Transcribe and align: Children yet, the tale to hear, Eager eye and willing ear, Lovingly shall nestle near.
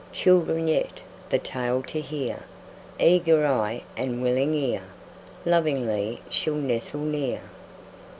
Children 0.13 0.67
yet, 0.67 0.99
the 1.29 1.37
tale 1.37 1.83
to 1.83 2.01
hear, 2.01 2.37
Eager 2.99 3.45
eye 3.45 3.83
and 3.95 4.19
willing 4.23 4.55
ear, 4.55 4.81
Lovingly 5.45 6.21
shall 6.27 6.55
nestle 6.55 7.01
near. 7.01 7.41